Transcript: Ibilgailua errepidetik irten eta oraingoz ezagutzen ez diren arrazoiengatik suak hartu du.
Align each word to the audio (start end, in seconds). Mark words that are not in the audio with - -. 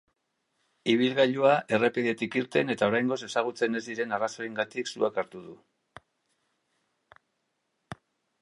Ibilgailua 0.93 1.51
errepidetik 1.77 2.37
irten 2.41 2.75
eta 2.75 2.89
oraingoz 2.93 3.19
ezagutzen 3.29 3.81
ez 3.81 3.83
diren 3.91 4.17
arrazoiengatik 4.19 4.91
suak 4.93 5.23
hartu 5.23 5.45
du. 5.51 5.57